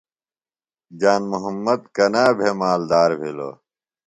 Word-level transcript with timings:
جان 0.99 1.21
محمد 1.31 1.81
کنا 1.95 2.25
بھےۡ 2.37 2.55
مالدار 2.61 3.11
بِھلوۡ؟ 3.19 3.55